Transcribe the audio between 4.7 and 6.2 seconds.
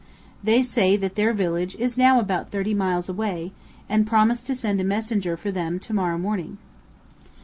a messenger for them to morrow